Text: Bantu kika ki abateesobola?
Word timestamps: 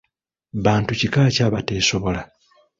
Bantu 0.65 0.91
kika 0.99 1.21
ki 1.35 1.41
abateesobola? 1.47 2.21